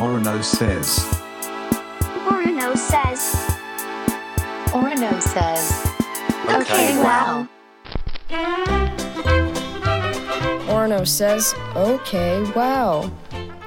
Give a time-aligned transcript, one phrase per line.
[0.00, 1.04] Orono says.
[2.24, 3.36] Orono says.
[4.72, 5.90] Orono says.
[6.48, 7.46] Okay, wow.
[10.68, 13.10] Orno says, OK, wow.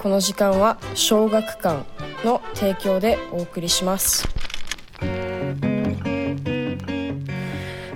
[0.01, 1.85] この時間は小学館
[2.25, 4.27] の提供でお送りします。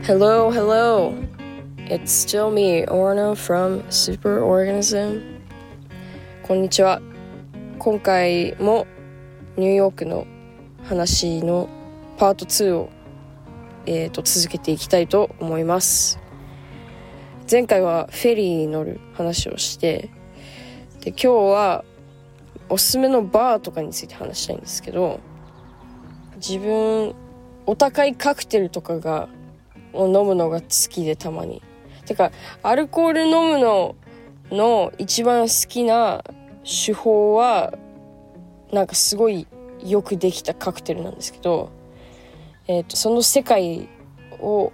[0.03, 1.15] Hello, hello.
[1.89, 5.23] It's still me, Orno from Superorganism.
[6.43, 7.01] こんにちは。
[7.79, 8.87] 今回も
[9.55, 10.25] ニューヨークの
[10.83, 11.69] 話の
[12.17, 12.89] パート2を、
[13.85, 16.19] えー、と続けていきたいと思います。
[17.49, 20.09] 前回はフェリーに乗る話をして
[21.01, 21.85] で今日は
[22.67, 25.21] おすすめのバーとかについて話したいんですけど
[26.35, 27.15] 自分
[27.65, 29.29] お高いカクテルとかが
[29.93, 31.61] を飲むのが好きでたまに
[32.05, 32.31] てか
[32.63, 33.95] アルコール飲むの
[34.51, 36.23] の一番好きな
[36.67, 37.73] 手法は
[38.71, 39.47] なんかすごい
[39.83, 41.71] よくできたカクテルなんですけど、
[42.67, 43.87] えー、とその世界
[44.39, 44.73] を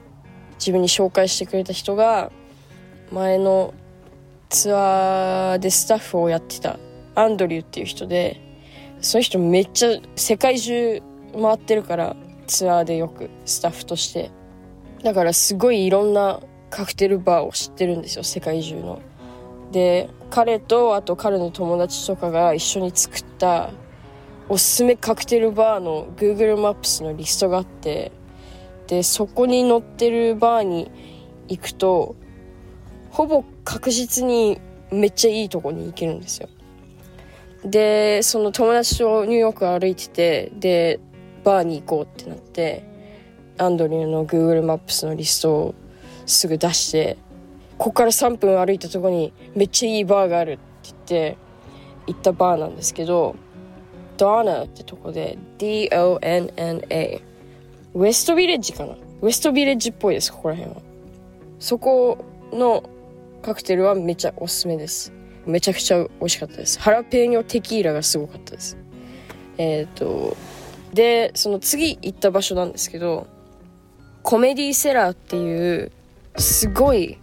[0.56, 2.31] 自分に紹介してくれた人が
[3.12, 3.73] 前の
[4.50, 6.80] ツアーでスタッフをやってた
[7.16, 8.42] アンドリューっていう人で
[9.02, 11.02] その人めっちゃ世界中
[11.34, 12.16] 回ってるから
[12.48, 14.31] ツアーでよくスタッフとして。
[15.03, 19.02] だからすごいいろんなカクテルバーを知ってるんですよ世界中の。
[19.74, 23.72] で彼とあと彼の友達とかが一緒に作った
[24.48, 28.12] おすすめカクテルバーの Google マップスのリストがあって
[28.88, 30.92] でそこに載ってるバーに
[31.48, 32.16] 行くと
[33.10, 36.50] ほぼ確実にめっちゃいいとこに行けるんですよ。
[37.66, 41.00] でその友達とニューヨーク歩いててで
[41.44, 42.84] バーに行こうってなって
[43.58, 45.76] アンドリューの Google マップスのリストを
[46.28, 47.18] すぐ出して
[47.78, 51.38] ここから3分歩いたとこにめっちゃいいバーがあるって言って
[52.08, 53.36] 行ったバーなんですけど
[54.18, 57.22] ドナってとこで D-O-N-N-A
[57.96, 58.96] ウエストビレッジかな？
[59.22, 60.81] ウエストビレッジっぽいですここら辺は。
[61.59, 62.84] そこの
[63.42, 65.12] カクテルはめちゃおすすめです。
[65.46, 66.80] めちゃくちゃ美味しかったです。
[66.80, 68.78] ハラペーニョテキーラがすごかったです。
[69.58, 70.36] えっ、と
[70.94, 73.28] でその次行った場所なんですけど
[74.22, 75.92] コメディセラーっていう
[76.38, 77.20] すごい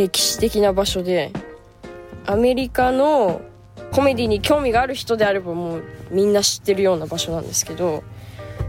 [0.00, 1.30] 歴史的な場所で
[2.26, 3.42] アメリカの
[3.92, 8.02] コメディに興味がある人であればもうみんな知ってるような場所なんですけど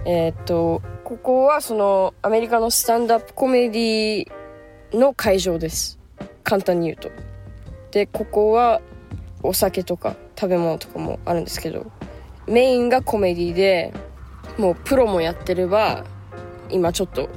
[0.03, 4.31] えっ、とここはそのアメリカのスタンドアップコメディ
[4.93, 5.99] の会場です。
[6.43, 7.09] 簡単に言うと。
[7.91, 8.81] でここは
[9.41, 11.91] お酒とか食べ物とかもあるんですけど
[12.47, 13.93] メインがコメディで
[14.57, 16.03] もうプロもやってれば
[16.69, 17.29] 今ちょっと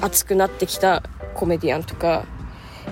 [0.00, 1.02] 熱くなってきた
[1.34, 2.24] コメディアンとか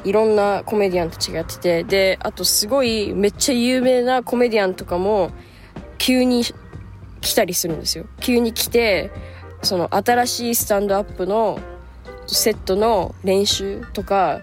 [0.04, 5.30] いろんなコメディアンたちがやっててであとすごいめっちゃ有名なコメディアンとかも
[5.98, 6.44] 急に
[7.20, 8.04] 来たりするんですよ。
[8.20, 9.10] 急に来て
[9.62, 11.58] その新しいスタンドアップの
[12.26, 14.42] セットの練習とか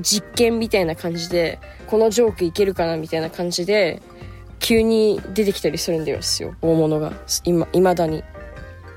[0.00, 4.02] 実験みたいな感じでこのジョークいけるかなみたいな感じで
[4.58, 6.54] 急に出てきたりするんですよ。
[6.62, 7.12] 大物が。
[7.44, 8.22] 今未だに。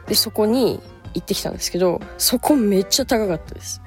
[0.07, 0.79] でそこに
[1.13, 3.81] 行ってきたんですけどそこめっちゃ高かったです。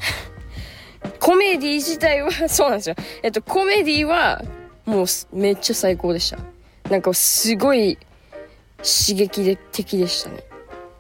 [1.21, 2.97] コメディ自体は そうなんですよ。
[3.23, 4.43] えっとコメディは
[4.87, 6.39] もうめっちゃ最高でした。
[6.89, 7.99] なんかすごい
[8.79, 10.43] 刺激的でしたね。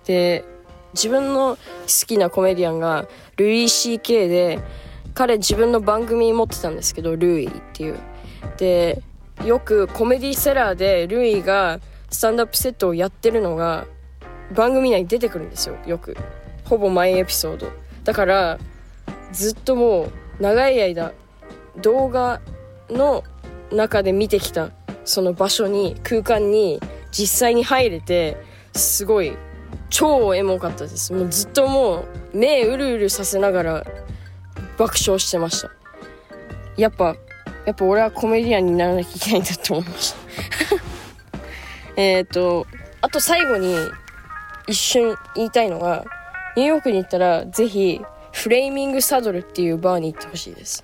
[0.05, 0.45] で
[0.93, 4.61] 自分の好きなコメディアンがルイ CK で
[5.15, 7.99] 彼自分の番組持ってたんですけどルイっていう。
[8.59, 9.03] で
[9.45, 13.87] よくコメディセラーでルイがスタンドアップセットをやってるのが
[14.53, 16.17] 番組内に出てくるんですよよく。
[16.65, 17.69] ほぼ毎エピソード。
[18.05, 18.59] だから
[19.33, 21.13] ずっともう長い間
[21.81, 22.41] 動画
[22.89, 23.25] の
[23.73, 24.71] 中で見てきた
[25.05, 26.81] その場所に空間に
[27.11, 28.37] 実際に入れて
[28.73, 29.37] すごい
[29.89, 31.13] 超エモかったです。
[31.13, 33.85] もうずっともう目うるうるさせながら
[34.79, 35.71] 爆笑してました。
[36.77, 37.17] やっぱ
[37.67, 40.19] やっぱ俺はコメディアンにならなきゃいけないんだと思いました。
[42.01, 42.67] えっと
[43.01, 43.77] あと最後に
[44.67, 46.05] 一瞬言いたいのが
[46.57, 48.01] ニューヨークに行ったらぜひ
[48.41, 50.83] フレーミングサドルっていうバーに行ってほしいです。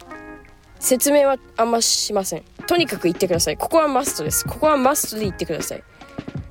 [0.78, 2.44] 説明はあんましません。
[2.66, 3.56] とにかく行ってください。
[3.56, 4.44] ここはマストです。
[4.44, 5.82] ここはマストで行ってください。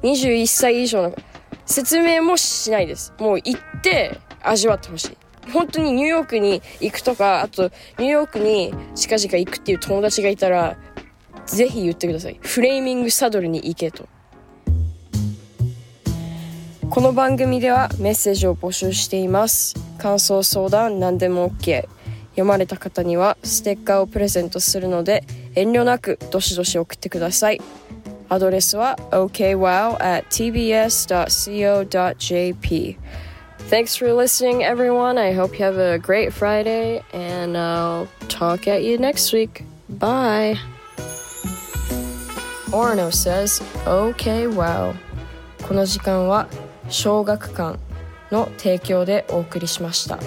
[0.02, 1.16] 21歳以上の
[1.68, 3.14] 説明もしないです。
[3.20, 5.18] もう行って味わってほしい。
[5.52, 7.70] 本当にニューヨークに行くとかあと
[8.00, 10.76] ニューヨークに近々行くっていう友達がいたら
[11.46, 12.40] ぜひ言ってください。
[12.42, 14.10] フレーミングサドルに行けと。
[16.90, 21.88] この番組ではメッセージを募集しています感想相談何でも OK
[22.30, 25.24] 読まれた方にはステッカーをプレゼントするので
[25.56, 27.62] 遠慮なくどしどし送ってください
[28.30, 31.08] アドレスは okwow at tbs.co.jp
[33.68, 35.18] Thanks for listening, everyone.
[35.18, 39.64] I hope you have a great Friday, and I'll talk at you next week.
[39.90, 40.56] Bye.
[42.70, 44.94] Orno says, OK, wow.
[45.68, 46.48] この時間は
[46.90, 47.80] 小学館
[48.32, 50.18] の提供でお送りしました。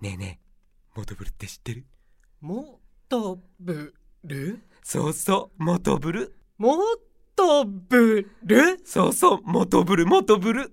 [0.00, 1.84] ねえねえモトブルって知ってる？
[2.40, 3.94] もとぶ
[4.24, 6.36] るそうそうモトブル。
[6.58, 6.76] も
[7.34, 10.72] とぶるそうそうモトブルモトブル